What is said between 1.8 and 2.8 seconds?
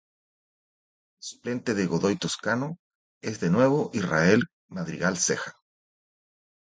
Godoy Toscano